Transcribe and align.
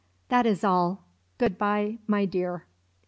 "That 0.29 0.47
is 0.47 0.63
all. 0.63 1.05
Good 1.37 1.59
bye, 1.59 1.99
my 2.07 2.25
dear." 2.25 2.65